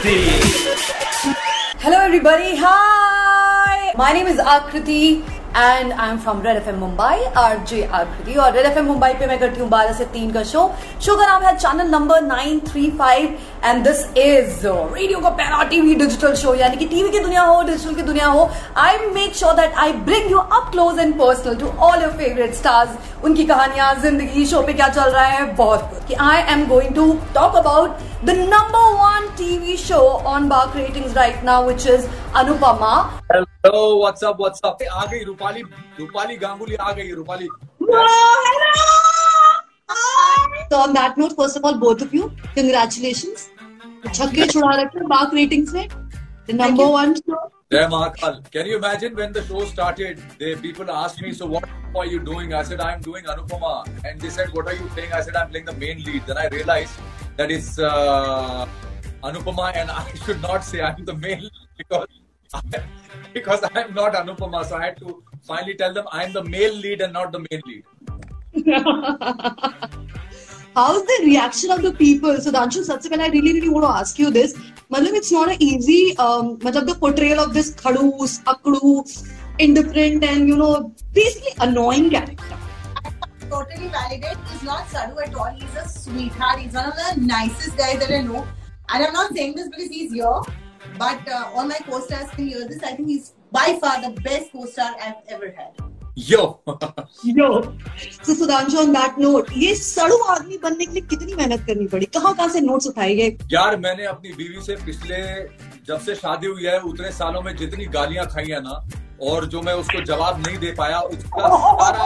[0.00, 1.34] Akriti.
[1.80, 3.92] Hello everybody, hi!
[3.96, 5.22] My name is Akriti
[5.54, 8.36] and I'm from Red FM Mumbai, RJ Akriti.
[8.38, 10.62] और Red FM Mumbai पे मैं करती हूँ 12 से तीन का शो
[11.04, 13.28] शो का नाम है channel number 935
[13.64, 17.62] and this is radio का पैरा टीवी डिजिटल शो यानी कि टीवी की दुनिया हो
[17.62, 18.48] डिजिटल की दुनिया हो.
[18.76, 22.54] I make sure that I bring you up close and personal to all your favourite
[22.54, 25.44] stars उनकी कहानियाँ ज़िंदगी शो पे क्या चल रहा है?
[25.56, 30.74] बहुत कुछ I am going to talk about the number one TV show on BARC
[30.74, 33.10] ratings right now, which is Anupama.
[33.64, 34.38] Hello, what's up?
[34.38, 34.78] What's up?
[34.82, 35.64] Ah Rupali, Rupali
[35.98, 36.92] Rupali Ganguly ah
[40.70, 43.48] So on that note, first of all, both of you, congratulations.
[44.04, 45.88] छक्के छुड़ा रखे BARC ratings में.
[46.46, 47.50] The number one show.
[47.72, 48.50] Jai Mahakal.
[48.50, 50.22] Can you imagine when the show started?
[50.38, 51.64] They, people asked me, so what
[51.96, 52.52] are you doing?
[52.52, 53.88] I said, I'm doing Anupama.
[54.04, 55.12] And they said, what are you playing?
[55.12, 56.26] I said, I'm playing the main lead.
[56.26, 56.92] Then I realized
[57.40, 58.66] that is uh,
[59.24, 61.48] Anupama, and I should not say I'm the male
[61.78, 62.08] because
[62.52, 62.60] I,
[63.32, 64.64] because I'm not Anupama.
[64.66, 67.62] So I had to finally tell them I'm the male lead and not the male
[67.70, 67.84] lead.
[70.76, 72.36] How's the reaction of the people?
[72.40, 74.54] So, Danshu all, I really, really want to ask you this.
[74.90, 80.56] Madam, it's not an easy, um, the portrayal of this khadus, akdu, indifferent, and you
[80.56, 82.59] know, basically annoying character.
[83.50, 84.38] Totally validate.
[84.52, 85.52] He's not Sadhu at all.
[85.58, 86.60] He's a sweetheart.
[86.60, 88.46] He's one of the nicest guys that I know.
[88.88, 90.40] And I'm not saying this because he's here,
[90.98, 92.82] but uh, all my co-stars can hear this.
[92.82, 95.72] I think he's by far the best co-star I've ever had.
[96.16, 96.60] Yo!
[97.24, 97.76] Yo.
[98.22, 102.06] So Sudhanshu, on that note, ये सड़ू आदमी बनने के लिए कितनी मेहनत करनी पड़ी
[102.16, 105.20] कहाँ कहाँ से नोट्स उठाए गए यार मैंने अपनी बीवी से पिछले
[105.88, 108.88] जब से शादी हुई है, उतने सालों में जितनी गालियाँ खाई है ना,
[109.22, 111.48] और जो मैं उसको जवाब नहीं दे पाया, उसका
[111.80, 112.04] सारा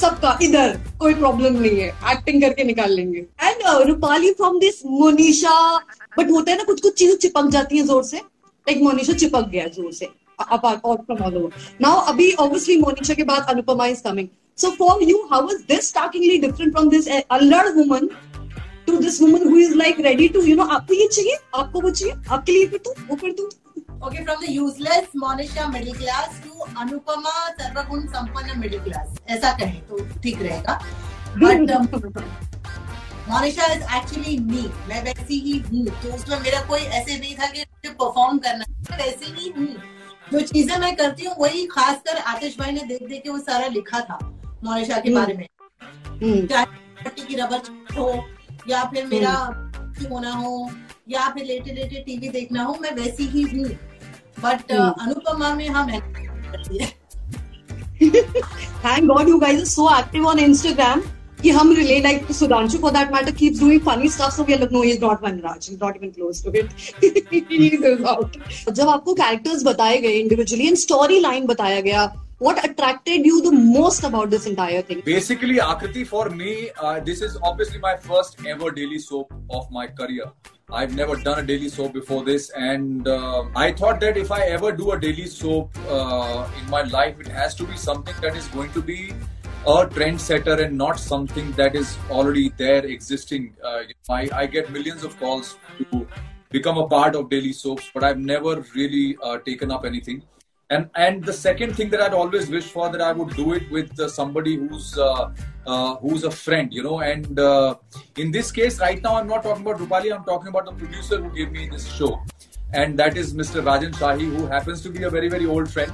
[0.00, 5.76] सबका, इधर, कोई प्रॉब्लम नहीं है। एक्टिंग करके निकाल लेंगे। And Rupali from this Monisha
[6.18, 9.48] but होता है ना कुछ कुछ चीज़ें चिपक जाती है ज़ोर से। लाइक मोनिशा चिपक
[9.48, 10.08] गया ज़ोर से।
[10.54, 14.70] apart all from all over now abhi obviously monisha ke baad anupama is coming so,
[14.72, 16.38] for you, how was this starkingly
[18.92, 21.90] to this woman who is like ready to you know आपको ये चाहिए आपको वो
[21.90, 23.44] चाहिए आपके लिए कर दू तो, वो कर दू।
[24.06, 29.80] Okay from the useless Monisha middle class to Anupama सर्वगुण संपन्न मिडिल क्लास ऐसा कहें
[29.88, 30.74] तो ठीक रहेगा।
[33.28, 37.46] मोनिशा इज़ एक्चुअली मी मैं वैसी ही हूँ। तो उसमें मेरा कोई ऐसे नहीं था
[37.46, 39.68] कि मुझे परफॉर्म करना मैं वैसे ही हूँ।
[40.32, 43.66] जो चीज़ें मैं करती हूँ वही खासकर आतिश भाई ने देख देख के वो सारा
[43.68, 44.18] लिखा था
[44.64, 45.46] मोनिशा के हम्म। बारे में।
[46.22, 47.60] हम्म। चाहे की रबर
[47.96, 48.06] हो
[48.68, 49.32] या फिर मेरा
[50.10, 50.70] होना हो
[51.08, 53.64] या फिर लेटे लेटे टीवी देखना हो मैं वैसी ही हूँ।
[54.44, 55.90] बट uh, अनुपमा में हम
[58.84, 61.00] thank god you guys so active on Instagram
[61.42, 64.68] कि हम relay like Sudhanshu for that matter keeps doing funny stuff so we are
[64.72, 66.68] no he is not one Raj is not even close to it
[67.52, 68.36] he is out
[68.72, 72.06] जब आपको characters बताए गए individually and story line बताया गया
[72.44, 77.22] what attracted you the most about this entire thing Basically, Akriti, for me, uh, this
[77.22, 80.24] is obviously my first ever daily soap of my career.
[80.72, 84.40] I've never done a daily soap before this, and uh, I thought that if I
[84.56, 88.34] ever do a daily soap uh, in my life, it has to be something that
[88.34, 89.14] is going to be
[89.66, 93.54] a trendsetter and not something that is already there existing.
[93.62, 96.06] Uh, I, I get millions of calls to
[96.50, 100.22] become a part of daily soaps, but I've never really uh, taken up anything
[100.72, 103.70] and and the second thing that I'd always wished for that I would do it
[103.70, 105.30] with uh, somebody who's uh,
[105.66, 107.00] uh, who's a friend, you know.
[107.00, 107.74] And uh,
[108.16, 110.14] in this case, right now, I'm not talking about Rupali.
[110.16, 112.10] I'm talking about the producer who gave me this show,
[112.72, 113.62] and that is Mr.
[113.70, 115.92] Rajan Shahi, who happens to be a very very old friend.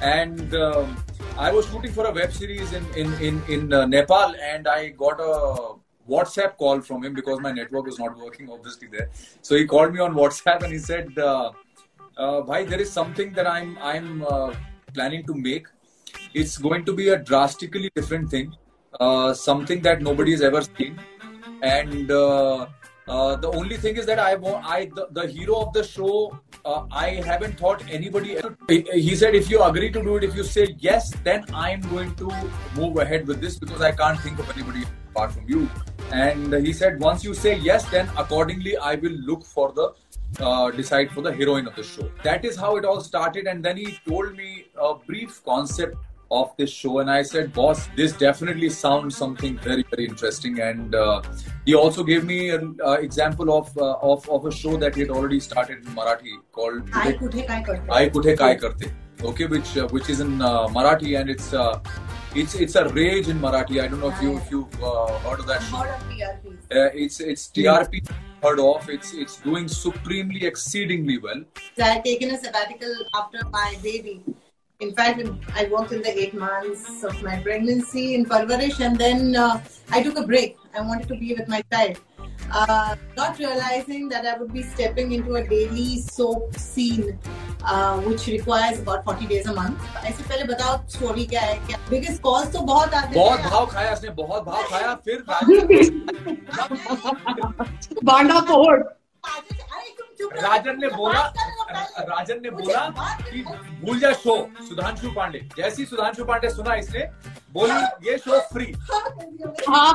[0.00, 0.96] And um,
[1.36, 4.88] I was shooting for a web series in in in in uh, Nepal, and I
[5.06, 5.74] got a
[6.08, 9.10] WhatsApp call from him because my network was not working, obviously there.
[9.42, 11.26] So he called me on WhatsApp and he said.
[12.20, 14.52] Uh, bhai, there is something that I'm I'm uh,
[14.94, 15.68] planning to make.
[16.34, 18.52] It's going to be a drastically different thing,
[19.00, 21.00] uh, something that nobody has ever seen,
[21.62, 22.66] and uh,
[23.08, 26.38] uh, the only thing is that I want I the, the hero of the show.
[26.62, 28.36] Uh, I haven't thought anybody.
[28.68, 31.80] He he said, if you agree to do it, if you say yes, then I'm
[31.94, 32.30] going to
[32.76, 35.70] move ahead with this because I can't think of anybody apart from you.
[36.12, 39.92] And he said, once you say yes, then accordingly I will look for the
[40.38, 42.10] uh, decide for the heroine of the show.
[42.22, 43.46] That is how it all started.
[43.46, 45.96] And then he told me a brief concept
[46.30, 50.94] of this show and i said boss this definitely sounds something very very interesting and
[50.94, 51.20] uh,
[51.64, 55.00] he also gave me an uh, example of, uh, of of a show that he
[55.00, 58.86] had already started in marathi called Aai Kuthe Kay Karte.
[58.86, 61.80] I okay which uh, which is in uh, marathi and it's uh,
[62.34, 63.82] it's it's a rage in marathi.
[63.82, 64.62] I don't know if you if you
[65.24, 65.84] heard of that show.
[66.70, 68.08] It's it's trp
[68.42, 68.88] heard of.
[68.88, 71.42] It's it's doing supremely, exceedingly well.
[71.76, 74.22] So I had taken a sabbatical after my baby.
[74.80, 75.20] In fact,
[75.54, 79.60] I worked in the eight months of my pregnancy in Parvarish, and then uh,
[79.90, 80.56] I took a break.
[80.74, 81.98] I wanted to be with my child.
[82.50, 87.18] Uh, not realizing that I would be stepping into a daily soap scene,
[88.06, 89.78] which requires about 40 days a month.
[90.04, 93.66] ऐसे पहले बताओ story क्या है क्या biggest calls तो बहुत आते बहुत हैं भाव
[93.66, 95.24] खाया उसने बहुत भाव खाया फिर
[98.04, 98.74] बांडा रहो।
[100.22, 101.20] राजन ने बोला
[102.08, 102.80] राजन ने बोला
[103.30, 103.42] कि
[103.84, 104.36] भूल जा शो
[104.68, 107.00] सुधांशु पांडे। जैसी सुधांशु पांडे सुना इसने
[107.54, 108.72] बोली ये शो फ्री
[109.68, 109.92] हाँ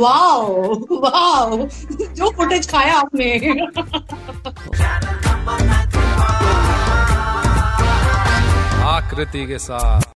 [0.00, 3.38] वाओ वाओ। जो फुटेज खाया आपने।
[9.04, 10.12] आकृति के साथ।